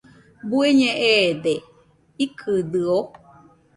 [0.49, 1.55] ¿Bueñe eede?,
[2.23, 2.95] ¿ikɨdɨo?